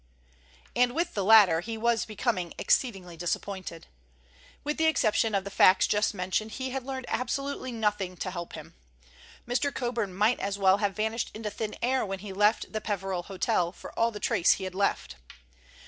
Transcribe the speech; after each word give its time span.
And 0.75 0.95
with 0.95 1.13
the 1.13 1.23
latter 1.23 1.61
he 1.61 1.77
was 1.77 2.05
becoming 2.05 2.55
exceedingly 2.57 3.15
disappointed. 3.15 3.85
With 4.63 4.77
the 4.77 4.87
exception 4.87 5.35
of 5.35 5.43
the 5.43 5.51
facts 5.51 5.85
just 5.85 6.15
mentioned, 6.15 6.53
he 6.53 6.71
had 6.71 6.83
learned 6.87 7.05
absolutely 7.07 7.71
nothing 7.71 8.17
to 8.17 8.31
help 8.31 8.53
him. 8.53 8.73
Mr. 9.47 9.71
Coburn 9.71 10.15
might 10.15 10.39
as 10.39 10.57
well 10.57 10.77
have 10.79 10.95
vanished 10.95 11.29
into 11.35 11.51
thin 11.51 11.75
air 11.83 12.03
when 12.03 12.17
he 12.17 12.33
left 12.33 12.73
the 12.73 12.81
Peveril 12.81 13.21
Hotel, 13.25 13.71
for 13.71 13.91
all 13.93 14.09
the 14.09 14.19
trace 14.19 14.53
he 14.53 14.63
had 14.63 14.73
left. 14.73 15.17